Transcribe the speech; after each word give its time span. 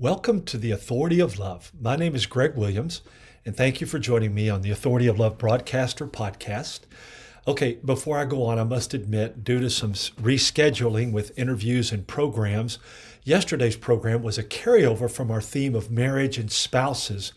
Welcome 0.00 0.42
to 0.46 0.58
the 0.58 0.72
Authority 0.72 1.20
of 1.20 1.38
Love. 1.38 1.70
My 1.80 1.94
name 1.94 2.16
is 2.16 2.26
Greg 2.26 2.56
Williams, 2.56 3.02
and 3.46 3.56
thank 3.56 3.80
you 3.80 3.86
for 3.86 4.00
joining 4.00 4.34
me 4.34 4.50
on 4.50 4.62
the 4.62 4.72
Authority 4.72 5.06
of 5.06 5.20
Love 5.20 5.38
broadcaster 5.38 6.08
podcast. 6.08 6.80
Okay, 7.46 7.78
before 7.84 8.18
I 8.18 8.24
go 8.24 8.42
on, 8.42 8.58
I 8.58 8.64
must 8.64 8.92
admit, 8.92 9.44
due 9.44 9.60
to 9.60 9.70
some 9.70 9.92
rescheduling 9.92 11.12
with 11.12 11.38
interviews 11.38 11.92
and 11.92 12.08
programs, 12.08 12.80
yesterday's 13.22 13.76
program 13.76 14.24
was 14.24 14.36
a 14.36 14.42
carryover 14.42 15.08
from 15.08 15.30
our 15.30 15.40
theme 15.40 15.76
of 15.76 15.92
marriage 15.92 16.38
and 16.38 16.50
spouses 16.50 17.32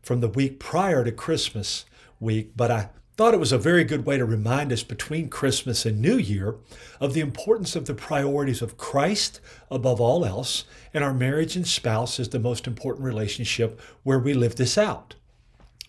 from 0.00 0.20
the 0.20 0.28
week 0.28 0.60
prior 0.60 1.02
to 1.02 1.10
Christmas 1.10 1.86
week, 2.20 2.52
but 2.54 2.70
I 2.70 2.90
thought 3.16 3.32
it 3.32 3.40
was 3.40 3.52
a 3.52 3.58
very 3.58 3.82
good 3.82 4.04
way 4.04 4.18
to 4.18 4.26
remind 4.26 4.70
us 4.70 4.82
between 4.82 5.30
Christmas 5.30 5.86
and 5.86 6.00
New 6.00 6.18
Year 6.18 6.56
of 7.00 7.14
the 7.14 7.20
importance 7.20 7.74
of 7.74 7.86
the 7.86 7.94
priorities 7.94 8.60
of 8.60 8.76
Christ 8.76 9.40
above 9.70 10.00
all 10.00 10.24
else, 10.24 10.64
and 10.92 11.02
our 11.02 11.14
marriage 11.14 11.56
and 11.56 11.66
spouse 11.66 12.20
is 12.20 12.28
the 12.28 12.38
most 12.38 12.66
important 12.66 13.06
relationship 13.06 13.80
where 14.02 14.18
we 14.18 14.34
live 14.34 14.56
this 14.56 14.76
out. 14.76 15.14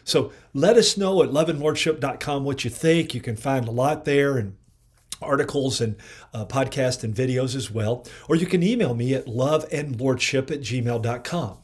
So 0.04 0.32
let 0.54 0.76
us 0.76 0.96
know 0.96 1.22
at 1.22 1.30
loveandlordship.com 1.30 2.44
what 2.44 2.64
you 2.64 2.70
think. 2.70 3.14
You 3.14 3.20
can 3.20 3.36
find 3.36 3.66
a 3.66 3.72
lot 3.72 4.04
there 4.04 4.38
and 4.38 4.56
articles 5.20 5.80
and 5.80 5.96
uh, 6.32 6.44
podcasts 6.44 7.02
and 7.02 7.14
videos 7.14 7.56
as 7.56 7.70
well. 7.70 8.06
Or 8.28 8.36
you 8.36 8.46
can 8.46 8.62
email 8.62 8.94
me 8.94 9.14
at 9.14 9.26
loveandlordship 9.26 10.50
at 10.50 10.60
gmail.com. 10.60 11.58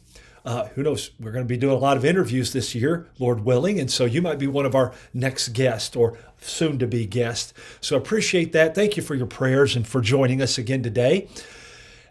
Uh, 0.45 0.67
who 0.69 0.83
knows? 0.83 1.11
We're 1.21 1.33
going 1.33 1.45
to 1.45 1.49
be 1.49 1.57
doing 1.57 1.77
a 1.77 1.79
lot 1.79 1.97
of 1.97 2.05
interviews 2.05 2.53
this 2.53 2.75
year, 2.75 3.09
Lord 3.19 3.45
willing. 3.45 3.79
And 3.79 3.91
so 3.91 4.05
you 4.05 4.21
might 4.21 4.39
be 4.39 4.47
one 4.47 4.67
of 4.67 4.75
our 4.75 4.93
next 5.15 5.49
guests 5.51 5.95
or 5.95 6.19
soon 6.41 6.79
to 6.81 6.87
be 6.87 7.07
guests. 7.07 7.55
So 7.81 7.97
appreciate 7.97 8.53
that. 8.53 8.75
Thank 8.75 8.97
you 8.97 9.03
for 9.03 9.15
your 9.15 9.27
prayers 9.27 9.77
and 9.77 9.87
for 9.87 10.01
joining 10.01 10.43
us 10.43 10.59
again 10.59 10.83
today. 10.83 11.29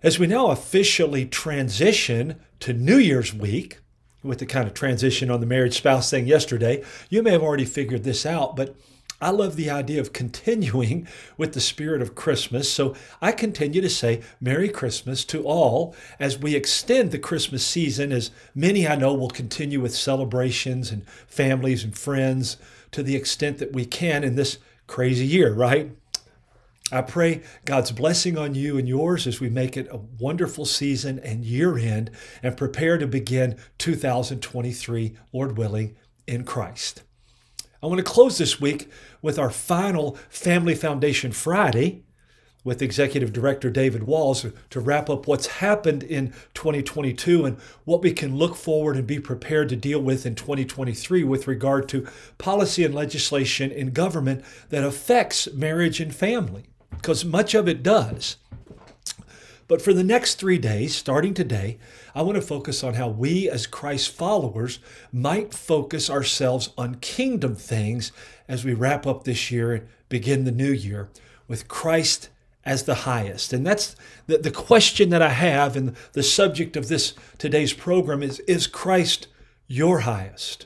As 0.01 0.17
we 0.17 0.27
now 0.27 0.47
officially 0.47 1.25
transition 1.25 2.37
to 2.61 2.73
New 2.73 2.97
Year's 2.97 3.33
week, 3.33 3.79
with 4.23 4.39
the 4.39 4.45
kind 4.45 4.67
of 4.67 4.73
transition 4.73 5.31
on 5.31 5.39
the 5.39 5.45
married 5.45 5.73
spouse 5.73 6.09
thing 6.09 6.27
yesterday, 6.27 6.83
you 7.09 7.23
may 7.23 7.31
have 7.31 7.41
already 7.41 7.65
figured 7.65 8.03
this 8.03 8.25
out, 8.25 8.55
but 8.55 8.75
I 9.21 9.29
love 9.29 9.55
the 9.55 9.69
idea 9.69 10.01
of 10.01 10.13
continuing 10.13 11.07
with 11.37 11.53
the 11.53 11.61
spirit 11.61 12.01
of 12.01 12.15
Christmas. 12.15 12.71
So 12.71 12.95
I 13.21 13.31
continue 13.31 13.79
to 13.81 13.89
say 13.89 14.21
Merry 14.41 14.67
Christmas 14.67 15.23
to 15.25 15.43
all 15.43 15.95
as 16.19 16.39
we 16.39 16.55
extend 16.55 17.11
the 17.11 17.19
Christmas 17.19 17.65
season, 17.65 18.11
as 18.11 18.31
many 18.55 18.87
I 18.87 18.95
know 18.95 19.13
will 19.13 19.29
continue 19.29 19.79
with 19.79 19.95
celebrations 19.95 20.91
and 20.91 21.07
families 21.27 21.83
and 21.83 21.95
friends 21.95 22.57
to 22.91 23.03
the 23.03 23.15
extent 23.15 23.59
that 23.59 23.73
we 23.73 23.85
can 23.85 24.23
in 24.23 24.35
this 24.35 24.57
crazy 24.87 25.25
year, 25.25 25.53
right? 25.53 25.91
I 26.91 27.01
pray 27.01 27.43
God's 27.63 27.91
blessing 27.93 28.37
on 28.37 28.53
you 28.53 28.77
and 28.77 28.87
yours 28.87 29.25
as 29.25 29.39
we 29.39 29.49
make 29.49 29.77
it 29.77 29.87
a 29.89 30.01
wonderful 30.19 30.65
season 30.65 31.19
and 31.19 31.45
year 31.45 31.77
end 31.77 32.11
and 32.43 32.57
prepare 32.57 32.97
to 32.97 33.07
begin 33.07 33.57
2023, 33.77 35.15
Lord 35.31 35.57
willing, 35.57 35.95
in 36.27 36.43
Christ. 36.43 37.03
I 37.83 37.87
want 37.87 37.97
to 37.97 38.03
close 38.03 38.37
this 38.37 38.61
week 38.61 38.91
with 39.23 39.39
our 39.39 39.49
final 39.49 40.15
Family 40.29 40.75
Foundation 40.75 41.31
Friday 41.31 42.03
with 42.63 42.79
Executive 42.79 43.33
Director 43.33 43.71
David 43.71 44.03
Walls 44.03 44.45
to 44.69 44.79
wrap 44.79 45.09
up 45.09 45.25
what's 45.25 45.47
happened 45.47 46.03
in 46.03 46.31
2022 46.53 47.43
and 47.43 47.57
what 47.85 48.03
we 48.03 48.13
can 48.13 48.35
look 48.35 48.55
forward 48.55 48.97
and 48.97 49.07
be 49.07 49.19
prepared 49.19 49.67
to 49.69 49.75
deal 49.75 49.99
with 49.99 50.27
in 50.27 50.35
2023 50.35 51.23
with 51.23 51.47
regard 51.47 51.89
to 51.89 52.07
policy 52.37 52.85
and 52.85 52.93
legislation 52.93 53.71
in 53.71 53.93
government 53.93 54.45
that 54.69 54.83
affects 54.83 55.51
marriage 55.51 55.99
and 55.99 56.13
family, 56.13 56.65
because 56.91 57.25
much 57.25 57.55
of 57.55 57.67
it 57.67 57.81
does. 57.81 58.37
But 59.71 59.81
for 59.81 59.93
the 59.93 60.03
next 60.03 60.35
three 60.35 60.57
days, 60.57 60.93
starting 60.93 61.33
today, 61.33 61.77
I 62.13 62.23
want 62.23 62.35
to 62.35 62.41
focus 62.41 62.83
on 62.83 62.95
how 62.95 63.07
we 63.07 63.49
as 63.49 63.67
Christ 63.67 64.09
followers 64.09 64.79
might 65.13 65.53
focus 65.53 66.09
ourselves 66.09 66.73
on 66.77 66.95
kingdom 66.95 67.55
things 67.55 68.11
as 68.49 68.65
we 68.65 68.73
wrap 68.73 69.07
up 69.07 69.23
this 69.23 69.49
year 69.49 69.73
and 69.73 69.87
begin 70.09 70.43
the 70.43 70.51
new 70.51 70.73
year 70.73 71.09
with 71.47 71.69
Christ 71.69 72.27
as 72.65 72.83
the 72.83 73.07
highest. 73.07 73.53
And 73.53 73.65
that's 73.65 73.95
the, 74.27 74.39
the 74.39 74.51
question 74.51 75.07
that 75.11 75.21
I 75.21 75.29
have, 75.29 75.77
and 75.77 75.95
the 76.11 76.21
subject 76.21 76.75
of 76.75 76.89
this 76.89 77.13
today's 77.37 77.71
program 77.71 78.21
is 78.21 78.39
Is 78.39 78.67
Christ 78.67 79.29
your 79.67 80.01
highest? 80.01 80.65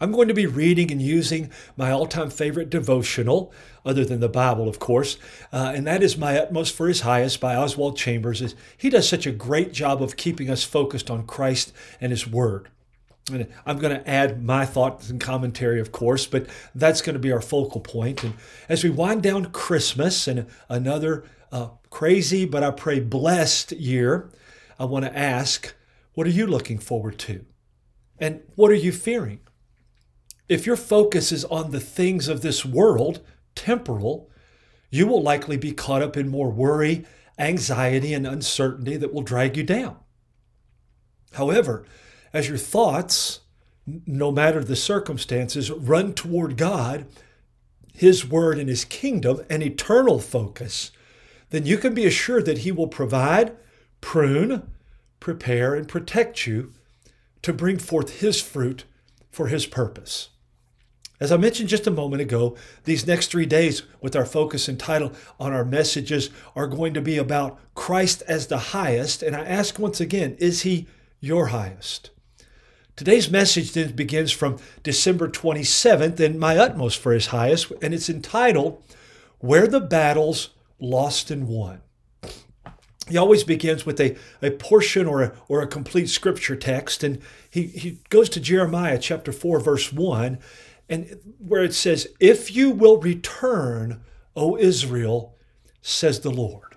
I'm 0.00 0.12
going 0.12 0.28
to 0.28 0.34
be 0.34 0.46
reading 0.46 0.90
and 0.90 1.00
using 1.00 1.50
my 1.76 1.90
all 1.90 2.06
time 2.06 2.30
favorite 2.30 2.70
devotional, 2.70 3.52
other 3.84 4.04
than 4.04 4.20
the 4.20 4.28
Bible, 4.28 4.68
of 4.68 4.78
course, 4.78 5.16
uh, 5.52 5.72
and 5.74 5.86
that 5.86 6.02
is 6.02 6.18
My 6.18 6.38
Utmost 6.38 6.74
for 6.74 6.88
His 6.88 7.00
Highest 7.02 7.40
by 7.40 7.54
Oswald 7.54 7.96
Chambers. 7.96 8.54
He 8.76 8.90
does 8.90 9.08
such 9.08 9.26
a 9.26 9.32
great 9.32 9.72
job 9.72 10.02
of 10.02 10.16
keeping 10.16 10.50
us 10.50 10.64
focused 10.64 11.10
on 11.10 11.26
Christ 11.26 11.72
and 12.00 12.10
His 12.10 12.26
Word. 12.26 12.68
And 13.32 13.48
I'm 13.64 13.78
going 13.78 13.96
to 13.96 14.08
add 14.08 14.44
my 14.44 14.64
thoughts 14.64 15.10
and 15.10 15.20
commentary, 15.20 15.80
of 15.80 15.90
course, 15.90 16.26
but 16.26 16.46
that's 16.74 17.02
going 17.02 17.14
to 17.14 17.20
be 17.20 17.32
our 17.32 17.40
focal 17.40 17.80
point. 17.80 18.22
And 18.22 18.34
as 18.68 18.84
we 18.84 18.90
wind 18.90 19.22
down 19.22 19.46
Christmas 19.46 20.28
and 20.28 20.46
another 20.68 21.24
uh, 21.50 21.70
crazy, 21.90 22.44
but 22.44 22.62
I 22.62 22.70
pray 22.70 23.00
blessed 23.00 23.72
year, 23.72 24.30
I 24.78 24.84
want 24.84 25.06
to 25.06 25.18
ask, 25.18 25.74
what 26.14 26.26
are 26.26 26.30
you 26.30 26.46
looking 26.46 26.78
forward 26.78 27.18
to? 27.20 27.44
And 28.18 28.42
what 28.54 28.70
are 28.70 28.74
you 28.74 28.92
fearing? 28.92 29.40
If 30.48 30.64
your 30.64 30.76
focus 30.76 31.32
is 31.32 31.44
on 31.46 31.70
the 31.70 31.80
things 31.80 32.28
of 32.28 32.40
this 32.40 32.64
world, 32.64 33.20
temporal, 33.54 34.30
you 34.90 35.06
will 35.06 35.22
likely 35.22 35.56
be 35.56 35.72
caught 35.72 36.02
up 36.02 36.16
in 36.16 36.28
more 36.28 36.50
worry, 36.50 37.04
anxiety, 37.38 38.14
and 38.14 38.26
uncertainty 38.26 38.96
that 38.96 39.12
will 39.12 39.22
drag 39.22 39.56
you 39.56 39.64
down. 39.64 39.96
However, 41.32 41.84
as 42.32 42.48
your 42.48 42.58
thoughts, 42.58 43.40
no 44.06 44.30
matter 44.30 44.62
the 44.62 44.76
circumstances, 44.76 45.70
run 45.70 46.14
toward 46.14 46.56
God, 46.56 47.06
His 47.92 48.28
Word, 48.28 48.58
and 48.58 48.68
His 48.68 48.84
kingdom, 48.84 49.40
an 49.50 49.62
eternal 49.62 50.20
focus, 50.20 50.92
then 51.50 51.66
you 51.66 51.76
can 51.76 51.92
be 51.92 52.06
assured 52.06 52.46
that 52.46 52.58
He 52.58 52.70
will 52.70 52.88
provide, 52.88 53.56
prune, 54.00 54.70
prepare, 55.18 55.74
and 55.74 55.88
protect 55.88 56.46
you 56.46 56.72
to 57.42 57.52
bring 57.52 57.78
forth 57.78 58.20
His 58.20 58.40
fruit 58.40 58.84
for 59.30 59.48
His 59.48 59.66
purpose. 59.66 60.28
As 61.18 61.32
I 61.32 61.36
mentioned 61.38 61.68
just 61.68 61.86
a 61.86 61.90
moment 61.90 62.20
ago, 62.20 62.56
these 62.84 63.06
next 63.06 63.28
three 63.28 63.46
days, 63.46 63.82
with 64.02 64.14
our 64.14 64.26
focus 64.26 64.68
and 64.68 64.78
title 64.78 65.12
on 65.40 65.52
our 65.52 65.64
messages, 65.64 66.28
are 66.54 66.66
going 66.66 66.92
to 66.94 67.00
be 67.00 67.16
about 67.16 67.58
Christ 67.74 68.22
as 68.28 68.46
the 68.46 68.58
highest. 68.58 69.22
And 69.22 69.34
I 69.34 69.44
ask 69.44 69.78
once 69.78 70.00
again, 70.00 70.36
is 70.38 70.62
he 70.62 70.86
your 71.20 71.46
highest? 71.46 72.10
Today's 72.96 73.30
message 73.30 73.72
then 73.72 73.92
begins 73.92 74.30
from 74.30 74.58
December 74.82 75.28
27th 75.28 76.20
and 76.20 76.38
my 76.38 76.56
utmost 76.56 76.98
for 76.98 77.12
his 77.12 77.26
highest, 77.26 77.72
and 77.82 77.94
it's 77.94 78.08
entitled, 78.08 78.82
Where 79.38 79.66
the 79.66 79.80
Battles 79.80 80.50
Lost 80.80 81.30
and 81.30 81.48
Won. 81.48 81.80
He 83.08 83.16
always 83.16 83.44
begins 83.44 83.86
with 83.86 84.00
a, 84.00 84.16
a 84.42 84.50
portion 84.50 85.06
or 85.06 85.22
a, 85.22 85.32
or 85.46 85.62
a 85.62 85.66
complete 85.66 86.08
scripture 86.08 86.56
text, 86.56 87.04
and 87.04 87.20
he, 87.48 87.64
he 87.64 87.98
goes 88.08 88.28
to 88.30 88.40
Jeremiah 88.40 88.98
chapter 88.98 89.30
4, 89.30 89.60
verse 89.60 89.92
1, 89.92 90.38
and 90.88 91.18
where 91.38 91.64
it 91.64 91.74
says, 91.74 92.08
If 92.20 92.54
you 92.54 92.70
will 92.70 92.98
return, 92.98 94.02
O 94.34 94.56
Israel, 94.56 95.36
says 95.82 96.20
the 96.20 96.30
Lord. 96.30 96.76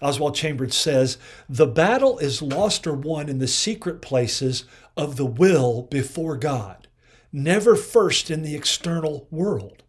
Oswald 0.00 0.34
Chambers 0.34 0.76
says, 0.76 1.18
The 1.48 1.66
battle 1.66 2.18
is 2.18 2.42
lost 2.42 2.86
or 2.86 2.94
won 2.94 3.28
in 3.28 3.38
the 3.38 3.48
secret 3.48 4.00
places 4.00 4.64
of 4.96 5.16
the 5.16 5.26
will 5.26 5.82
before 5.82 6.36
God, 6.36 6.88
never 7.32 7.74
first 7.74 8.30
in 8.30 8.42
the 8.42 8.54
external 8.54 9.26
world. 9.30 9.82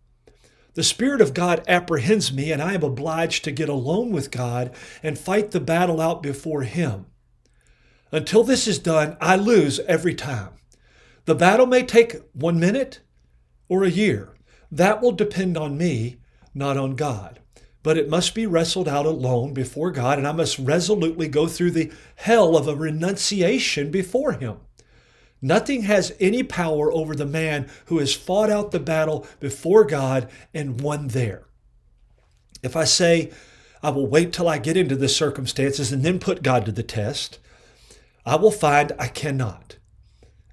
The 0.74 0.83
Spirit 0.83 1.22
of 1.22 1.33
God 1.33 1.63
apprehends 1.68 2.31
me, 2.31 2.51
and 2.51 2.62
I 2.62 2.74
am 2.74 2.83
obliged 2.83 3.44
to 3.44 3.51
get 3.51 3.69
alone 3.69 4.12
with 4.12 4.31
God 4.31 4.74
and 5.04 5.18
fight 5.18 5.51
the 5.51 5.60
battle 5.60 6.00
out 6.00 6.24
before 6.24 6.62
Him. 6.62 7.07
Until 8.12 8.44
this 8.44 8.68
is 8.68 8.80
done, 8.80 9.18
I 9.19 9.36
lose 9.36 9.80
every 9.81 10.15
time. 10.15 10.50
The 11.25 11.36
battle 11.36 11.66
may 11.66 11.83
take 11.83 12.16
one 12.33 12.60
minute, 12.60 13.01
or 13.68 13.83
a 13.83 13.89
year. 13.89 14.36
That 14.71 15.01
will 15.01 15.12
depend 15.12 15.57
on 15.57 15.77
me, 15.77 16.18
not 16.54 16.77
on 16.77 16.95
God. 16.95 17.39
But 17.81 17.98
it 17.98 18.10
must 18.10 18.36
be 18.36 18.45
wrestled 18.45 18.88
out 18.88 19.06
alone 19.06 19.54
before 19.54 19.92
God, 19.92 20.18
and 20.18 20.27
I 20.27 20.31
must 20.31 20.60
resolutely 20.60 21.27
go 21.27 21.48
through 21.48 21.71
the 21.71 21.92
hell 22.16 22.57
of 22.57 22.68
a 22.68 22.75
renunciation 22.75 23.89
before 23.89 24.33
Him. 24.33 24.57
Nothing 25.42 25.83
has 25.83 26.13
any 26.19 26.44
power 26.44 26.92
over 26.92 27.16
the 27.16 27.25
man 27.25 27.69
who 27.86 28.00
has 28.00 28.13
fought 28.13 28.50
out 28.50 28.72
the 28.72 28.80
battle 28.80 29.25
before 29.39 29.86
God 29.86 30.30
and 30.54 30.81
won 30.81 31.07
there. 31.07 31.45
If 32.62 32.75
I 32.75 32.83
say, 32.83 33.31
I 33.81 33.92
will 33.92 34.07
wait 34.07 34.33
till 34.33 34.50
I 34.50 34.57
get 34.57 34.75
into 34.75 34.98
the 34.98 35.07
circumstances 35.07 35.94
and 35.94 36.04
then 36.04 36.19
put 36.19 36.44
God 36.44 36.65
to 36.65 36.74
the 36.74 36.83
test, 36.83 37.39
I 38.25 38.36
will 38.36 38.51
find 38.51 38.92
I 39.00 39.07
cannot. 39.07 39.77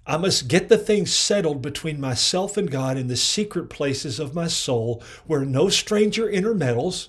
I 0.06 0.16
must 0.16 0.46
get 0.46 0.68
the 0.68 0.78
things 0.78 1.12
settled 1.12 1.60
between 1.60 2.00
myself 2.00 2.56
and 2.56 2.70
God 2.70 2.96
in 2.96 3.08
the 3.08 3.16
secret 3.16 3.68
places 3.68 4.20
of 4.20 4.34
my 4.34 4.46
soul 4.46 5.02
where 5.26 5.44
no 5.44 5.68
stranger 5.68 6.28
intermeddles, 6.28 7.08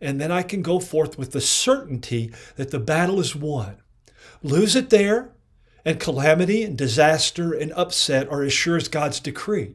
and 0.00 0.18
then 0.18 0.32
I 0.32 0.42
can 0.42 0.62
go 0.62 0.80
forth 0.80 1.18
with 1.18 1.32
the 1.32 1.42
certainty 1.42 2.32
that 2.56 2.70
the 2.70 2.78
battle 2.78 3.20
is 3.20 3.36
won. 3.36 3.76
Lose 4.42 4.74
it 4.74 4.88
there, 4.88 5.32
and 5.84 6.00
calamity 6.00 6.62
and 6.62 6.78
disaster 6.78 7.52
and 7.52 7.72
upset 7.72 8.28
are 8.28 8.42
as 8.42 8.54
sure 8.54 8.76
as 8.76 8.88
God's 8.88 9.20
decree. 9.20 9.74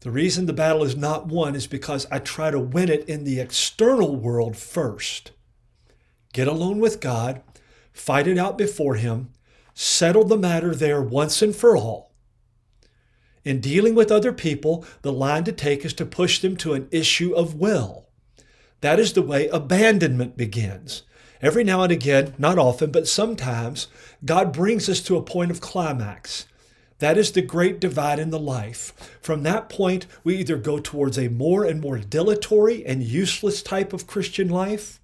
The 0.00 0.10
reason 0.10 0.46
the 0.46 0.52
battle 0.52 0.82
is 0.82 0.96
not 0.96 1.26
won 1.26 1.54
is 1.54 1.66
because 1.66 2.06
I 2.10 2.18
try 2.18 2.50
to 2.50 2.58
win 2.58 2.88
it 2.88 3.08
in 3.08 3.22
the 3.22 3.38
external 3.38 4.16
world 4.16 4.56
first. 4.56 5.30
Get 6.32 6.48
alone 6.48 6.80
with 6.80 7.00
God, 7.00 7.42
fight 7.92 8.26
it 8.26 8.38
out 8.38 8.56
before 8.56 8.94
Him, 8.94 9.30
settle 9.74 10.24
the 10.24 10.36
matter 10.36 10.74
there 10.74 11.02
once 11.02 11.42
and 11.42 11.54
for 11.54 11.76
all. 11.76 12.12
In 13.44 13.60
dealing 13.60 13.94
with 13.94 14.12
other 14.12 14.32
people, 14.32 14.84
the 15.02 15.12
line 15.12 15.44
to 15.44 15.52
take 15.52 15.84
is 15.84 15.94
to 15.94 16.04
push 16.04 16.40
them 16.40 16.56
to 16.58 16.74
an 16.74 16.88
issue 16.90 17.32
of 17.32 17.54
will. 17.54 18.06
That 18.80 19.00
is 19.00 19.12
the 19.12 19.22
way 19.22 19.48
abandonment 19.48 20.36
begins. 20.36 21.02
Every 21.42 21.64
now 21.64 21.82
and 21.82 21.92
again, 21.92 22.34
not 22.38 22.58
often, 22.58 22.90
but 22.90 23.08
sometimes, 23.08 23.88
God 24.24 24.52
brings 24.52 24.88
us 24.88 25.00
to 25.02 25.16
a 25.16 25.22
point 25.22 25.50
of 25.50 25.60
climax. 25.60 26.46
That 26.98 27.16
is 27.16 27.32
the 27.32 27.40
great 27.40 27.80
divide 27.80 28.18
in 28.18 28.28
the 28.28 28.38
life. 28.38 28.92
From 29.22 29.42
that 29.44 29.70
point, 29.70 30.06
we 30.22 30.36
either 30.36 30.58
go 30.58 30.78
towards 30.78 31.18
a 31.18 31.28
more 31.28 31.64
and 31.64 31.80
more 31.80 31.98
dilatory 31.98 32.84
and 32.84 33.02
useless 33.02 33.62
type 33.62 33.94
of 33.94 34.06
Christian 34.06 34.50
life, 34.50 35.00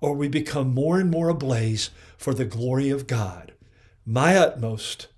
or 0.00 0.14
we 0.14 0.28
become 0.28 0.72
more 0.72 0.98
and 0.98 1.10
more 1.10 1.28
ablaze 1.28 1.90
for 2.16 2.32
the 2.32 2.46
glory 2.46 2.88
of 2.88 3.06
God. 3.06 3.52
My 4.06 4.36
utmost 4.36 5.08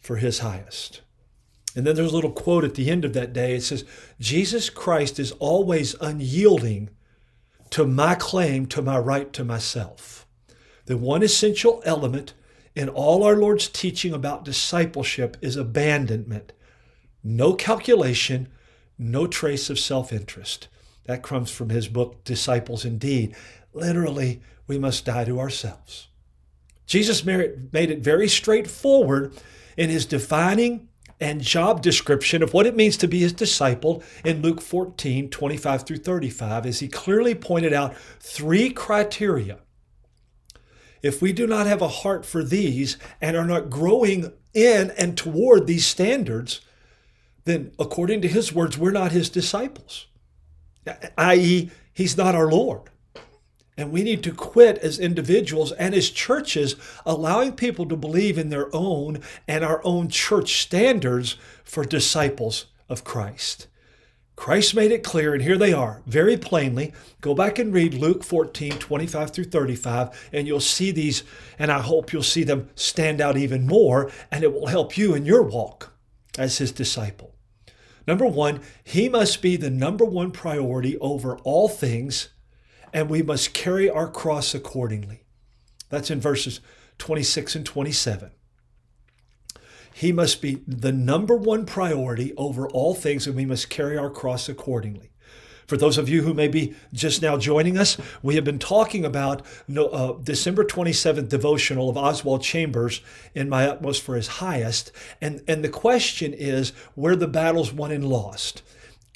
for 0.00 0.16
his 0.16 0.40
highest. 0.40 1.00
And 1.74 1.86
then 1.86 1.94
there's 1.94 2.12
a 2.12 2.14
little 2.14 2.32
quote 2.32 2.64
at 2.64 2.74
the 2.74 2.90
end 2.90 3.04
of 3.04 3.12
that 3.12 3.32
day. 3.32 3.54
It 3.56 3.62
says, 3.62 3.84
Jesus 4.18 4.70
Christ 4.70 5.18
is 5.18 5.32
always 5.32 5.94
unyielding 6.00 6.88
to 7.70 7.86
my 7.86 8.14
claim 8.14 8.66
to 8.66 8.80
my 8.80 8.98
right 8.98 9.32
to 9.34 9.44
myself. 9.44 10.26
The 10.86 10.96
one 10.96 11.22
essential 11.22 11.82
element 11.84 12.32
in 12.74 12.88
all 12.88 13.24
our 13.24 13.36
Lord's 13.36 13.68
teaching 13.68 14.12
about 14.12 14.44
discipleship 14.44 15.36
is 15.40 15.56
abandonment. 15.56 16.52
No 17.24 17.54
calculation, 17.54 18.48
no 18.98 19.26
trace 19.26 19.68
of 19.68 19.78
self 19.78 20.12
interest. 20.12 20.68
That 21.04 21.22
comes 21.22 21.50
from 21.50 21.70
his 21.70 21.88
book, 21.88 22.24
Disciples 22.24 22.84
Indeed. 22.84 23.34
Literally, 23.72 24.40
we 24.66 24.78
must 24.78 25.04
die 25.04 25.24
to 25.24 25.40
ourselves. 25.40 26.08
Jesus 26.86 27.24
made 27.24 27.90
it 27.90 27.98
very 27.98 28.28
straightforward 28.28 29.34
in 29.76 29.90
his 29.90 30.06
defining 30.06 30.88
and 31.18 31.40
job 31.40 31.82
description 31.82 32.42
of 32.42 32.52
what 32.52 32.66
it 32.66 32.76
means 32.76 32.96
to 32.98 33.08
be 33.08 33.20
his 33.20 33.32
disciple 33.32 34.02
in 34.24 34.42
Luke 34.42 34.60
14, 34.60 35.30
25 35.30 35.82
through 35.82 35.96
35, 35.96 36.66
as 36.66 36.80
he 36.80 36.88
clearly 36.88 37.34
pointed 37.34 37.72
out 37.72 37.96
three 38.20 38.70
criteria 38.70 39.58
if 41.06 41.22
we 41.22 41.32
do 41.32 41.46
not 41.46 41.66
have 41.66 41.82
a 41.82 41.88
heart 41.88 42.26
for 42.26 42.42
these 42.42 42.96
and 43.20 43.36
are 43.36 43.46
not 43.46 43.70
growing 43.70 44.32
in 44.52 44.90
and 44.92 45.16
toward 45.16 45.66
these 45.66 45.86
standards, 45.86 46.60
then 47.44 47.72
according 47.78 48.20
to 48.22 48.28
his 48.28 48.52
words, 48.52 48.76
we're 48.76 48.90
not 48.90 49.12
his 49.12 49.30
disciples, 49.30 50.06
i.e., 51.16 51.70
he's 51.92 52.16
not 52.16 52.34
our 52.34 52.50
Lord. 52.50 52.90
And 53.76 53.92
we 53.92 54.02
need 54.02 54.22
to 54.22 54.32
quit 54.32 54.78
as 54.78 54.98
individuals 54.98 55.72
and 55.72 55.94
as 55.94 56.10
churches 56.10 56.76
allowing 57.04 57.52
people 57.52 57.86
to 57.86 57.96
believe 57.96 58.38
in 58.38 58.48
their 58.48 58.74
own 58.74 59.20
and 59.46 59.62
our 59.62 59.80
own 59.84 60.08
church 60.08 60.62
standards 60.62 61.36
for 61.62 61.84
disciples 61.84 62.66
of 62.88 63.04
Christ. 63.04 63.66
Christ 64.36 64.74
made 64.74 64.92
it 64.92 65.02
clear, 65.02 65.32
and 65.32 65.42
here 65.42 65.56
they 65.56 65.72
are, 65.72 66.02
very 66.06 66.36
plainly. 66.36 66.92
Go 67.22 67.34
back 67.34 67.58
and 67.58 67.72
read 67.72 67.94
Luke 67.94 68.22
14, 68.22 68.72
25 68.72 69.30
through 69.30 69.44
35, 69.44 70.28
and 70.30 70.46
you'll 70.46 70.60
see 70.60 70.90
these, 70.90 71.24
and 71.58 71.72
I 71.72 71.80
hope 71.80 72.12
you'll 72.12 72.22
see 72.22 72.44
them 72.44 72.68
stand 72.74 73.22
out 73.22 73.38
even 73.38 73.66
more, 73.66 74.10
and 74.30 74.44
it 74.44 74.52
will 74.52 74.66
help 74.66 74.98
you 74.98 75.14
in 75.14 75.24
your 75.24 75.42
walk 75.42 75.94
as 76.38 76.58
his 76.58 76.70
disciple. 76.70 77.34
Number 78.06 78.26
one, 78.26 78.60
he 78.84 79.08
must 79.08 79.40
be 79.40 79.56
the 79.56 79.70
number 79.70 80.04
one 80.04 80.30
priority 80.30 80.98
over 80.98 81.38
all 81.38 81.68
things, 81.68 82.28
and 82.92 83.08
we 83.08 83.22
must 83.22 83.54
carry 83.54 83.88
our 83.90 84.08
cross 84.08 84.54
accordingly. 84.54 85.24
That's 85.88 86.10
in 86.10 86.20
verses 86.20 86.60
26 86.98 87.56
and 87.56 87.66
27. 87.66 88.30
He 89.92 90.12
must 90.12 90.42
be 90.42 90.62
the 90.66 90.92
number 90.92 91.36
one 91.36 91.64
priority 91.64 92.34
over 92.36 92.68
all 92.68 92.94
things, 92.94 93.26
and 93.26 93.34
we 93.34 93.46
must 93.46 93.70
carry 93.70 93.96
our 93.96 94.10
cross 94.10 94.48
accordingly. 94.48 95.10
For 95.66 95.76
those 95.76 95.98
of 95.98 96.08
you 96.08 96.22
who 96.22 96.32
may 96.32 96.46
be 96.46 96.74
just 96.92 97.22
now 97.22 97.36
joining 97.36 97.76
us, 97.76 97.96
we 98.22 98.36
have 98.36 98.44
been 98.44 98.58
talking 98.58 99.04
about 99.04 99.42
uh, 99.74 100.12
December 100.22 100.64
27th 100.64 101.28
devotional 101.28 101.90
of 101.90 101.96
Oswald 101.96 102.42
Chambers 102.42 103.00
in 103.34 103.48
My 103.48 103.66
Utmost 103.66 104.02
for 104.02 104.14
His 104.14 104.28
Highest. 104.28 104.92
And, 105.20 105.42
and 105.48 105.64
the 105.64 105.68
question 105.68 106.32
is 106.32 106.70
where 106.94 107.16
the 107.16 107.26
battle's 107.26 107.72
won 107.72 107.90
and 107.90 108.08
lost. 108.08 108.62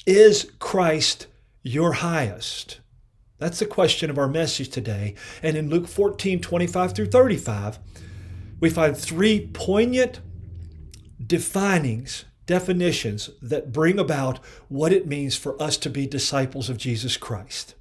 Is 0.05 0.51
Christ 0.59 1.27
your 1.63 1.93
highest? 1.93 2.80
That's 3.41 3.57
the 3.57 3.65
question 3.65 4.11
of 4.11 4.19
our 4.19 4.27
message 4.27 4.69
today. 4.69 5.15
And 5.41 5.57
in 5.57 5.67
Luke 5.67 5.87
14, 5.87 6.41
25 6.41 6.93
through 6.93 7.07
35, 7.07 7.79
we 8.59 8.69
find 8.69 8.95
three 8.95 9.49
poignant 9.51 10.19
definings, 11.19 12.25
definitions 12.45 13.31
that 13.41 13.71
bring 13.71 13.97
about 13.97 14.37
what 14.69 14.93
it 14.93 15.07
means 15.07 15.35
for 15.35 15.59
us 15.59 15.75
to 15.77 15.89
be 15.89 16.05
disciples 16.05 16.69
of 16.69 16.77
Jesus 16.77 17.17
Christ. 17.17 17.73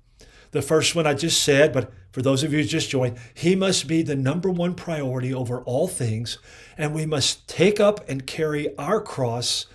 The 0.53 0.63
first 0.63 0.95
one 0.95 1.07
I 1.07 1.13
just 1.13 1.45
said, 1.45 1.75
but 1.75 1.93
for 2.11 2.23
those 2.23 2.43
of 2.43 2.55
you 2.55 2.61
who 2.61 2.65
just 2.65 2.89
joined, 2.89 3.19
he 3.35 3.55
must 3.55 3.87
be 3.87 4.01
the 4.01 4.17
number 4.17 4.49
one 4.49 4.75
priority 4.75 5.35
over 5.35 5.61
all 5.65 5.89
things, 5.89 6.39
and 6.79 6.95
we 6.95 7.05
must 7.05 7.47
take 7.47 7.79
up 7.79 8.09
and 8.09 8.27
carry 8.27 8.75
our 8.79 9.03
cross 9.03 9.67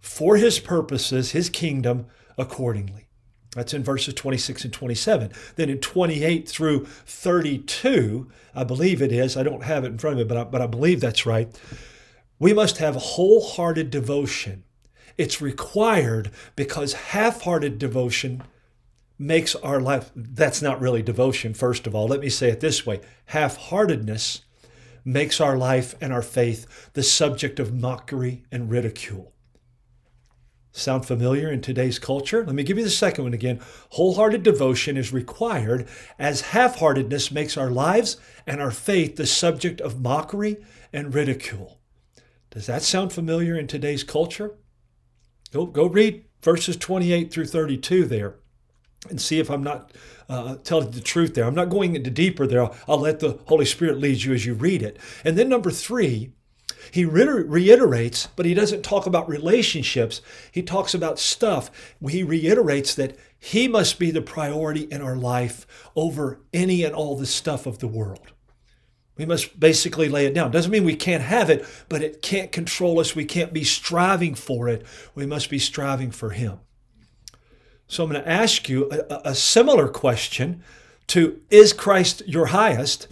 for 0.00 0.38
his 0.38 0.58
purposes, 0.58 1.32
his 1.32 1.50
kingdom, 1.50 2.06
accordingly. 2.38 3.03
That's 3.54 3.74
in 3.74 3.84
verses 3.84 4.14
26 4.14 4.64
and 4.64 4.72
27. 4.72 5.32
Then 5.56 5.70
in 5.70 5.78
28 5.78 6.48
through 6.48 6.86
32, 6.86 8.30
I 8.54 8.64
believe 8.64 9.00
it 9.00 9.12
is, 9.12 9.36
I 9.36 9.42
don't 9.42 9.64
have 9.64 9.84
it 9.84 9.88
in 9.88 9.98
front 9.98 10.18
of 10.20 10.26
me, 10.26 10.28
but 10.28 10.36
I, 10.36 10.44
but 10.44 10.62
I 10.62 10.66
believe 10.66 11.00
that's 11.00 11.26
right. 11.26 11.48
We 12.38 12.52
must 12.52 12.78
have 12.78 12.96
wholehearted 12.96 13.90
devotion. 13.90 14.64
It's 15.16 15.40
required 15.40 16.30
because 16.56 16.92
half 16.92 17.42
hearted 17.42 17.78
devotion 17.78 18.42
makes 19.18 19.54
our 19.56 19.80
life, 19.80 20.10
that's 20.16 20.60
not 20.60 20.80
really 20.80 21.02
devotion, 21.02 21.54
first 21.54 21.86
of 21.86 21.94
all. 21.94 22.08
Let 22.08 22.20
me 22.20 22.28
say 22.28 22.50
it 22.50 22.60
this 22.60 22.84
way 22.84 23.00
half 23.26 23.56
heartedness 23.56 24.42
makes 25.04 25.40
our 25.40 25.56
life 25.56 25.94
and 26.00 26.12
our 26.12 26.22
faith 26.22 26.90
the 26.94 27.02
subject 27.02 27.60
of 27.60 27.74
mockery 27.74 28.44
and 28.50 28.70
ridicule. 28.70 29.33
Sound 30.76 31.06
familiar 31.06 31.52
in 31.52 31.60
today's 31.60 32.00
culture? 32.00 32.44
Let 32.44 32.56
me 32.56 32.64
give 32.64 32.76
you 32.76 32.82
the 32.82 32.90
second 32.90 33.22
one 33.22 33.32
again. 33.32 33.60
Wholehearted 33.90 34.42
devotion 34.42 34.96
is 34.96 35.12
required 35.12 35.86
as 36.18 36.40
half 36.40 36.80
heartedness 36.80 37.30
makes 37.30 37.56
our 37.56 37.70
lives 37.70 38.16
and 38.44 38.60
our 38.60 38.72
faith 38.72 39.14
the 39.14 39.24
subject 39.24 39.80
of 39.80 40.02
mockery 40.02 40.56
and 40.92 41.14
ridicule. 41.14 41.78
Does 42.50 42.66
that 42.66 42.82
sound 42.82 43.12
familiar 43.12 43.56
in 43.56 43.68
today's 43.68 44.02
culture? 44.02 44.56
Go, 45.52 45.64
go 45.66 45.86
read 45.86 46.24
verses 46.42 46.76
28 46.76 47.32
through 47.32 47.46
32 47.46 48.06
there 48.06 48.34
and 49.08 49.20
see 49.20 49.38
if 49.38 49.52
I'm 49.52 49.62
not 49.62 49.92
uh, 50.28 50.56
telling 50.64 50.90
the 50.90 51.00
truth 51.00 51.34
there. 51.34 51.44
I'm 51.44 51.54
not 51.54 51.70
going 51.70 51.94
into 51.94 52.10
deeper 52.10 52.48
there. 52.48 52.64
I'll, 52.64 52.76
I'll, 52.88 52.98
let 52.98 53.20
the 53.20 53.38
Holy 53.46 53.64
Spirit 53.64 53.98
lead 53.98 54.24
you 54.24 54.34
as 54.34 54.44
you 54.44 54.54
read 54.54 54.82
it. 54.82 54.98
And 55.24 55.38
then 55.38 55.48
number 55.48 55.70
three, 55.70 56.32
he 56.90 57.04
reiterates, 57.04 58.28
but 58.36 58.46
he 58.46 58.54
doesn't 58.54 58.82
talk 58.82 59.06
about 59.06 59.28
relationships. 59.28 60.20
He 60.50 60.62
talks 60.62 60.94
about 60.94 61.18
stuff. 61.18 61.70
He 62.08 62.22
reiterates 62.22 62.94
that 62.94 63.16
he 63.38 63.68
must 63.68 63.98
be 63.98 64.10
the 64.10 64.22
priority 64.22 64.82
in 64.82 65.02
our 65.02 65.16
life 65.16 65.66
over 65.94 66.40
any 66.52 66.82
and 66.82 66.94
all 66.94 67.16
the 67.16 67.26
stuff 67.26 67.66
of 67.66 67.78
the 67.78 67.88
world. 67.88 68.32
We 69.16 69.26
must 69.26 69.60
basically 69.60 70.08
lay 70.08 70.26
it 70.26 70.34
down. 70.34 70.50
Doesn't 70.50 70.72
mean 70.72 70.84
we 70.84 70.96
can't 70.96 71.22
have 71.22 71.48
it, 71.48 71.64
but 71.88 72.02
it 72.02 72.20
can't 72.20 72.50
control 72.50 72.98
us. 72.98 73.14
We 73.14 73.24
can't 73.24 73.52
be 73.52 73.62
striving 73.62 74.34
for 74.34 74.68
it. 74.68 74.84
We 75.14 75.24
must 75.24 75.50
be 75.50 75.58
striving 75.58 76.10
for 76.10 76.30
Him. 76.30 76.58
So 77.86 78.02
I'm 78.02 78.10
going 78.10 78.22
to 78.22 78.28
ask 78.28 78.68
you 78.68 78.90
a, 78.90 79.30
a 79.30 79.34
similar 79.34 79.88
question 79.88 80.64
to 81.08 81.40
Is 81.50 81.72
Christ 81.72 82.22
your 82.26 82.46
highest? 82.46 83.06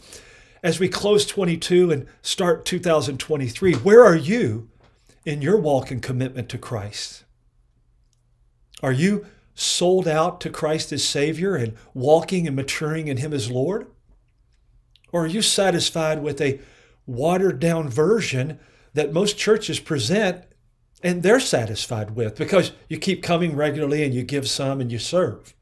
As 0.63 0.79
we 0.79 0.89
close 0.89 1.27
22 1.27 1.91
and 1.91 2.07
start 2.23 2.65
2023, 2.65 3.75
where 3.75 4.05
are 4.05 4.17
you 4.17 4.69
in 5.25 5.43
your 5.43 5.57
walk 5.57 5.91
and 5.91 6.01
commitment 6.01 6.49
to 6.51 6.59
Christ? 6.59 7.25
Are 8.81 8.93
you 8.93 9.27
sold 9.55 10.07
out 10.07 10.41
to 10.41 10.51
Christ 10.51 10.93
as 10.93 11.03
Savior 11.03 11.57
and 11.57 11.75
walking 11.95 12.47
and 12.47 12.55
maturing 12.55 13.09
in 13.09 13.17
Him 13.17 13.33
as 13.33 13.51
Lord? 13.51 13.89
Or 15.11 15.25
are 15.25 15.29
you 15.29 15.43
satisfied 15.43 16.23
with 16.23 16.41
a 16.41 16.61
watered 17.07 17.59
down 17.59 17.89
version 17.89 18.61
that 18.95 19.13
most 19.13 19.37
churches 19.37 19.81
present 19.81 20.45
and 21.03 21.25
they're 21.25 21.41
satisfied 21.41 22.13
with 22.13 22.37
because 22.37 22.71
you 22.89 22.99
keep 22.99 23.21
coming 23.21 23.57
regularly 23.57 24.05
and 24.05 24.15
you 24.15 24.23
give 24.23 24.49
some 24.49 24.81
and 24.81 24.93
you 24.93 25.01
serve? 25.01 25.55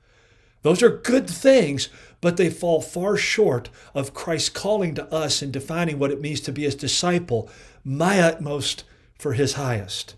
Those 0.62 0.82
are 0.82 0.90
good 0.90 1.28
things, 1.28 1.88
but 2.20 2.36
they 2.36 2.50
fall 2.50 2.80
far 2.80 3.16
short 3.16 3.70
of 3.94 4.14
Christ's 4.14 4.50
calling 4.50 4.94
to 4.94 5.12
us 5.12 5.42
and 5.42 5.52
defining 5.52 5.98
what 5.98 6.10
it 6.10 6.20
means 6.20 6.40
to 6.42 6.52
be 6.52 6.62
his 6.62 6.74
disciple. 6.74 7.48
My 7.84 8.20
utmost 8.20 8.84
for 9.18 9.32
his 9.32 9.54
highest. 9.54 10.14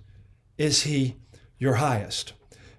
Is 0.59 0.83
he 0.83 1.17
your 1.59 1.75
highest? 1.75 2.33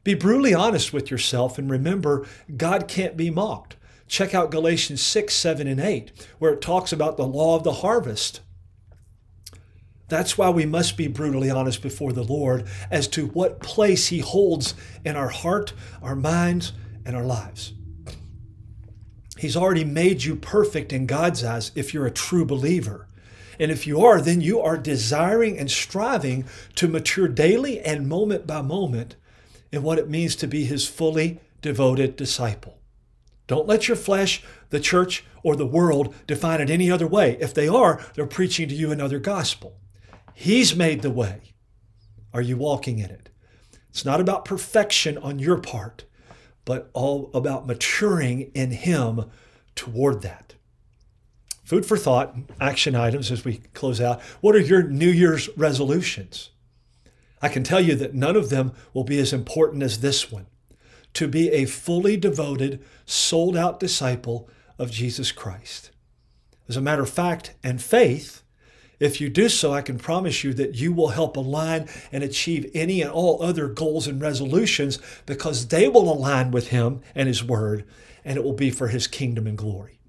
Be 0.03 0.13
brutally 0.13 0.53
honest 0.53 0.91
with 0.91 1.09
yourself 1.09 1.57
and 1.57 1.69
remember 1.69 2.27
God 2.57 2.87
can't 2.87 3.15
be 3.15 3.29
mocked. 3.29 3.77
Check 4.07 4.35
out 4.35 4.51
Galatians 4.51 5.01
6, 5.01 5.33
7, 5.33 5.67
and 5.67 5.79
8, 5.79 6.11
where 6.39 6.53
it 6.53 6.61
talks 6.61 6.91
about 6.91 7.17
the 7.17 7.25
law 7.25 7.55
of 7.55 7.63
the 7.63 7.73
harvest. 7.73 8.41
That's 10.09 10.37
why 10.37 10.49
we 10.49 10.65
must 10.65 10.97
be 10.97 11.07
brutally 11.07 11.49
honest 11.49 11.81
before 11.81 12.11
the 12.11 12.23
Lord 12.23 12.67
as 12.91 13.07
to 13.09 13.27
what 13.27 13.61
place 13.61 14.07
He 14.07 14.19
holds 14.19 14.75
in 15.05 15.15
our 15.15 15.29
heart, 15.29 15.73
our 16.01 16.15
minds, 16.15 16.73
and 17.05 17.15
our 17.15 17.25
lives. 17.25 17.73
He's 19.43 19.57
already 19.57 19.83
made 19.83 20.23
you 20.23 20.37
perfect 20.37 20.93
in 20.93 21.05
God's 21.05 21.43
eyes 21.43 21.73
if 21.75 21.93
you're 21.93 22.05
a 22.05 22.11
true 22.11 22.45
believer. 22.45 23.09
And 23.59 23.71
if 23.71 23.85
you 23.85 23.99
are, 23.99 24.21
then 24.21 24.39
you 24.39 24.61
are 24.61 24.77
desiring 24.77 25.59
and 25.59 25.69
striving 25.69 26.45
to 26.75 26.87
mature 26.87 27.27
daily 27.27 27.81
and 27.81 28.07
moment 28.07 28.47
by 28.47 28.61
moment 28.61 29.17
in 29.69 29.83
what 29.83 29.99
it 29.99 30.09
means 30.09 30.37
to 30.37 30.47
be 30.47 30.63
His 30.63 30.87
fully 30.87 31.41
devoted 31.61 32.15
disciple. 32.15 32.79
Don't 33.47 33.67
let 33.67 33.89
your 33.89 33.97
flesh, 33.97 34.41
the 34.69 34.79
church, 34.79 35.25
or 35.43 35.57
the 35.57 35.67
world 35.67 36.15
define 36.25 36.61
it 36.61 36.69
any 36.69 36.89
other 36.89 37.05
way. 37.05 37.35
If 37.41 37.53
they 37.53 37.67
are, 37.67 38.01
they're 38.13 38.25
preaching 38.25 38.69
to 38.69 38.75
you 38.75 38.93
another 38.93 39.19
gospel. 39.19 39.75
He's 40.33 40.73
made 40.73 41.01
the 41.01 41.11
way. 41.11 41.53
Are 42.33 42.41
you 42.41 42.55
walking 42.55 42.99
in 42.99 43.09
it? 43.09 43.29
It's 43.89 44.05
not 44.05 44.21
about 44.21 44.45
perfection 44.45 45.17
on 45.17 45.37
your 45.37 45.57
part, 45.57 46.05
but 46.65 46.89
all 46.93 47.29
about 47.33 47.67
maturing 47.67 48.51
in 48.53 48.71
Him 48.71 49.29
toward 49.75 50.21
that. 50.21 50.55
Food 51.63 51.85
for 51.85 51.97
thought, 51.97 52.35
action 52.59 52.95
items 52.95 53.31
as 53.31 53.45
we 53.45 53.61
close 53.73 54.01
out. 54.01 54.21
What 54.41 54.55
are 54.55 54.59
your 54.59 54.83
New 54.83 55.09
Year's 55.09 55.49
resolutions? 55.57 56.49
I 57.41 57.49
can 57.49 57.63
tell 57.63 57.81
you 57.81 57.95
that 57.95 58.13
none 58.13 58.35
of 58.35 58.49
them 58.49 58.73
will 58.93 59.03
be 59.03 59.19
as 59.19 59.33
important 59.33 59.83
as 59.83 59.99
this 59.99 60.31
one 60.31 60.47
to 61.13 61.27
be 61.27 61.51
a 61.51 61.65
fully 61.65 62.17
devoted, 62.17 62.83
sold 63.05 63.55
out 63.55 63.79
disciple 63.79 64.49
of 64.79 64.91
Jesus 64.91 65.31
Christ. 65.31 65.91
As 66.67 66.77
a 66.77 66.81
matter 66.81 67.03
of 67.03 67.09
fact 67.09 67.53
and 67.63 67.81
faith, 67.81 68.42
if 68.99 69.19
you 69.19 69.29
do 69.29 69.49
so, 69.49 69.73
I 69.73 69.81
can 69.81 69.97
promise 69.97 70.43
you 70.43 70.53
that 70.53 70.75
you 70.75 70.93
will 70.93 71.09
help 71.09 71.35
align 71.35 71.87
and 72.11 72.23
achieve 72.23 72.69
any 72.73 73.01
and 73.01 73.11
all 73.11 73.41
other 73.41 73.67
goals 73.67 74.07
and 74.07 74.21
resolutions 74.21 74.99
because 75.25 75.67
they 75.67 75.87
will 75.87 76.11
align 76.11 76.51
with 76.51 76.69
Him 76.69 77.01
and 77.15 77.27
His 77.27 77.43
Word, 77.43 77.85
and 78.23 78.37
it 78.37 78.43
will 78.43 78.53
be 78.53 78.71
for 78.71 78.87
His 78.87 79.07
kingdom 79.07 79.47
and 79.47 79.57
glory. 79.57 79.99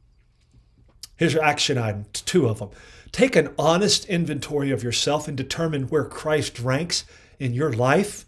Here's 1.16 1.34
your 1.34 1.44
action 1.44 1.78
item, 1.78 2.06
two 2.12 2.46
of 2.46 2.58
them. 2.58 2.70
Take 3.12 3.36
an 3.36 3.54
honest 3.58 4.04
inventory 4.06 4.70
of 4.70 4.82
yourself 4.82 5.28
and 5.28 5.36
determine 5.36 5.84
where 5.84 6.04
Christ 6.04 6.58
ranks 6.58 7.04
in 7.38 7.54
your 7.54 7.72
life, 7.72 8.26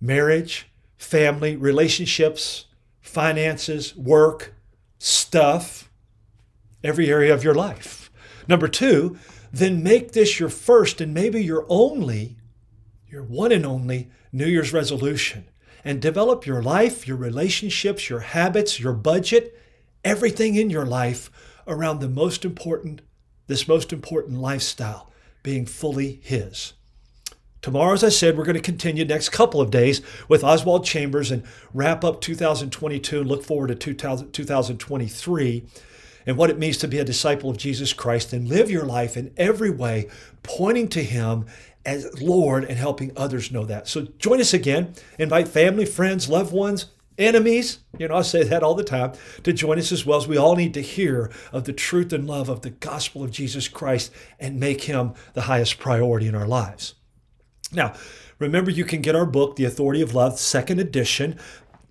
marriage, 0.00 0.66
family, 0.96 1.56
relationships, 1.56 2.66
finances, 3.00 3.94
work, 3.96 4.54
stuff, 4.98 5.90
every 6.82 7.10
area 7.10 7.34
of 7.34 7.44
your 7.44 7.54
life. 7.54 8.10
Number 8.48 8.68
two, 8.68 9.18
then 9.52 9.82
make 9.82 10.12
this 10.12 10.40
your 10.40 10.48
first 10.48 11.00
and 11.00 11.12
maybe 11.12 11.44
your 11.44 11.66
only, 11.68 12.36
your 13.06 13.22
one 13.22 13.52
and 13.52 13.66
only 13.66 14.10
New 14.32 14.46
Year's 14.46 14.72
resolution. 14.72 15.44
And 15.84 16.00
develop 16.00 16.46
your 16.46 16.62
life, 16.62 17.06
your 17.08 17.16
relationships, 17.16 18.08
your 18.08 18.20
habits, 18.20 18.80
your 18.80 18.92
budget, 18.92 19.58
everything 20.04 20.54
in 20.54 20.70
your 20.70 20.86
life 20.86 21.30
around 21.66 21.98
the 21.98 22.08
most 22.08 22.44
important, 22.44 23.02
this 23.48 23.68
most 23.68 23.92
important 23.92 24.40
lifestyle, 24.40 25.10
being 25.42 25.66
fully 25.66 26.20
His. 26.22 26.72
Tomorrow, 27.62 27.94
as 27.94 28.04
I 28.04 28.08
said, 28.08 28.36
we're 28.36 28.44
going 28.44 28.56
to 28.56 28.60
continue 28.60 29.04
next 29.04 29.28
couple 29.28 29.60
of 29.60 29.70
days 29.70 30.02
with 30.28 30.42
Oswald 30.42 30.84
Chambers 30.84 31.30
and 31.30 31.44
wrap 31.74 32.04
up 32.04 32.20
2022 32.20 33.20
and 33.20 33.28
look 33.28 33.44
forward 33.44 33.68
to 33.68 33.94
2023 33.94 35.66
and 36.26 36.36
what 36.36 36.50
it 36.50 36.58
means 36.58 36.78
to 36.78 36.88
be 36.88 36.98
a 36.98 37.04
disciple 37.04 37.50
of 37.50 37.58
Jesus 37.58 37.92
Christ 37.92 38.32
and 38.32 38.48
live 38.48 38.70
your 38.70 38.84
life 38.84 39.16
in 39.16 39.32
every 39.36 39.70
way 39.70 40.08
pointing 40.42 40.88
to 40.88 41.02
Him 41.02 41.46
as 41.84 42.20
Lord 42.20 42.64
and 42.64 42.78
helping 42.78 43.12
others 43.16 43.50
know 43.50 43.64
that. 43.64 43.88
So 43.88 44.02
join 44.18 44.40
us 44.40 44.54
again. 44.54 44.94
Invite 45.18 45.48
family, 45.48 45.84
friends, 45.84 46.28
loved 46.28 46.52
ones, 46.52 46.86
enemies, 47.18 47.78
you 47.98 48.08
know, 48.08 48.16
I 48.16 48.22
say 48.22 48.42
that 48.42 48.62
all 48.62 48.74
the 48.74 48.84
time, 48.84 49.12
to 49.42 49.52
join 49.52 49.78
us 49.78 49.92
as 49.92 50.06
well 50.06 50.18
as 50.18 50.28
we 50.28 50.36
all 50.36 50.56
need 50.56 50.74
to 50.74 50.80
hear 50.80 51.30
of 51.52 51.64
the 51.64 51.72
truth 51.72 52.12
and 52.12 52.26
love 52.26 52.48
of 52.48 52.62
the 52.62 52.70
gospel 52.70 53.22
of 53.22 53.30
Jesus 53.30 53.68
Christ 53.68 54.10
and 54.38 54.60
make 54.60 54.82
Him 54.82 55.14
the 55.34 55.42
highest 55.42 55.78
priority 55.78 56.26
in 56.26 56.34
our 56.34 56.46
lives. 56.46 56.94
Now, 57.72 57.94
remember, 58.38 58.70
you 58.70 58.84
can 58.84 59.00
get 59.00 59.16
our 59.16 59.26
book, 59.26 59.56
The 59.56 59.64
Authority 59.64 60.02
of 60.02 60.14
Love, 60.14 60.38
second 60.38 60.80
edition. 60.80 61.38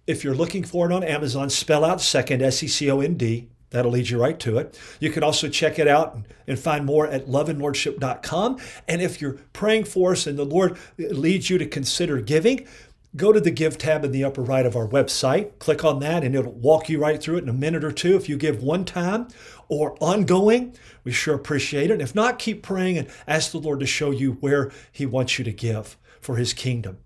If 0.07 0.23
you're 0.23 0.35
looking 0.35 0.63
for 0.63 0.89
it 0.89 0.93
on 0.93 1.03
Amazon, 1.03 1.49
spell 1.49 1.85
out 1.85 2.01
second, 2.01 2.41
S 2.41 2.63
E 2.63 2.67
C 2.67 2.89
O 2.89 2.99
N 2.99 3.15
D. 3.15 3.49
That'll 3.71 3.91
lead 3.91 4.09
you 4.09 4.21
right 4.21 4.39
to 4.41 4.57
it. 4.57 4.77
You 4.99 5.09
can 5.09 5.23
also 5.23 5.49
check 5.49 5.79
it 5.79 5.87
out 5.87 6.17
and 6.45 6.59
find 6.59 6.85
more 6.85 7.07
at 7.07 7.27
loveandlordship.com. 7.27 8.57
And 8.87 9.01
if 9.01 9.21
you're 9.21 9.37
praying 9.53 9.85
for 9.85 10.11
us 10.11 10.27
and 10.27 10.37
the 10.37 10.45
Lord 10.45 10.77
leads 10.97 11.49
you 11.49 11.57
to 11.57 11.65
consider 11.65 12.21
giving, 12.21 12.67
go 13.15 13.31
to 13.31 13.39
the 13.39 13.51
Give 13.51 13.77
tab 13.77 14.03
in 14.03 14.11
the 14.11 14.23
upper 14.25 14.41
right 14.41 14.65
of 14.65 14.75
our 14.75 14.87
website. 14.87 15.57
Click 15.59 15.83
on 15.83 15.99
that, 15.99 16.23
and 16.23 16.35
it'll 16.35 16.51
walk 16.51 16.89
you 16.89 16.99
right 16.99 17.21
through 17.21 17.37
it 17.37 17.43
in 17.43 17.49
a 17.49 17.53
minute 17.53 17.83
or 17.83 17.91
two. 17.91 18.15
If 18.15 18.29
you 18.29 18.37
give 18.37 18.61
one 18.61 18.85
time 18.85 19.27
or 19.69 19.97
ongoing, 20.01 20.75
we 21.03 21.11
sure 21.11 21.35
appreciate 21.35 21.91
it. 21.91 22.01
If 22.01 22.13
not, 22.13 22.39
keep 22.39 22.61
praying 22.61 22.97
and 22.97 23.07
ask 23.27 23.51
the 23.51 23.57
Lord 23.57 23.79
to 23.79 23.85
show 23.85 24.11
you 24.11 24.33
where 24.33 24.71
He 24.91 25.05
wants 25.05 25.39
you 25.39 25.45
to 25.45 25.51
give 25.51 25.97
for 26.19 26.35
His 26.35 26.53
kingdom. 26.53 26.99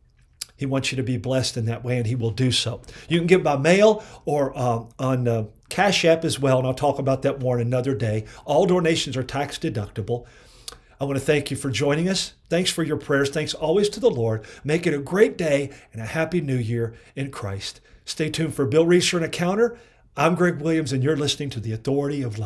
He 0.58 0.66
wants 0.66 0.92
you 0.92 0.96
to 0.96 1.04
be 1.04 1.18
blessed 1.18 1.58
in 1.58 1.66
that 1.66 1.84
way, 1.84 1.98
and 1.98 2.08
He 2.08 2.16
will 2.16 2.32
do 2.32 2.52
so. 2.52 2.82
You 3.10 3.20
can 3.20 3.28
give 3.28 3.44
by 3.44 3.58
mail 3.58 4.04
or 4.26 4.58
uh, 4.58 4.86
on 4.98 5.28
uh, 5.28 5.46
Cash 5.70 6.06
App 6.06 6.24
as 6.24 6.40
well, 6.40 6.60
and 6.60 6.68
I'll 6.68 6.74
talk 6.74 7.00
about 7.00 7.22
that 7.24 7.40
more 7.40 7.60
in 7.60 7.68
another 7.68 7.96
day. 7.96 8.26
All 8.46 8.66
donations 8.66 9.18
are 9.18 9.24
tax 9.24 9.58
deductible. 9.58 10.26
I 11.00 11.04
want 11.04 11.18
to 11.18 11.26
thank 11.26 11.52
you 11.52 11.58
for 11.58 11.70
joining 11.70 12.08
us. 12.08 12.34
Thanks 12.50 12.70
for 12.70 12.84
your 12.84 12.98
prayers. 12.98 13.30
Thanks 13.30 13.54
always 13.54 13.90
to 13.90 14.00
the 14.00 14.10
Lord. 14.10 14.46
Make 14.64 14.88
it 14.88 14.94
a 14.94 15.00
great 15.00 15.38
day 15.38 15.72
and 15.92 16.02
a 16.02 16.06
happy 16.06 16.40
new 16.40 16.56
year 16.56 16.96
in 17.16 17.32
Christ. 17.32 17.82
Stay 18.06 18.30
tuned 18.30 18.54
for 18.54 18.66
Bill 18.66 18.86
Reeser 18.86 19.18
and 19.18 19.26
a 19.26 19.30
counter. 19.30 19.78
I'm 20.16 20.36
Greg 20.36 20.62
Williams, 20.62 20.94
and 20.94 21.04
you're 21.04 21.18
listening 21.18 21.50
to 21.50 21.60
The 21.60 21.74
Authority 21.74 22.22
of 22.22 22.38
Love. 22.38 22.44